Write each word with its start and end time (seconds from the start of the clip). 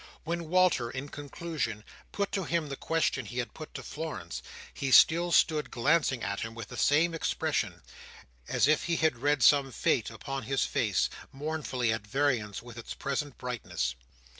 When 0.23 0.49
Walter, 0.49 0.89
in 0.89 1.09
conclusion, 1.09 1.83
put 2.11 2.31
to 2.31 2.45
him 2.45 2.69
the 2.69 2.75
question 2.75 3.27
he 3.27 3.37
had 3.37 3.53
put 3.53 3.75
to 3.75 3.83
Florence, 3.83 4.41
he 4.73 4.89
still 4.89 5.31
stood 5.31 5.69
glancing 5.69 6.23
at 6.23 6.39
him 6.39 6.55
with 6.55 6.69
the 6.69 6.75
same 6.75 7.13
expression, 7.13 7.83
as 8.47 8.67
if 8.67 8.85
he 8.85 8.95
had 8.95 9.19
read 9.19 9.43
some 9.43 9.71
fate 9.71 10.09
upon 10.09 10.41
his 10.45 10.65
face, 10.65 11.07
mournfully 11.31 11.93
at 11.93 12.07
variance 12.07 12.63
with 12.63 12.79
its 12.79 12.95
present 12.95 13.37
brightness. 13.37 13.93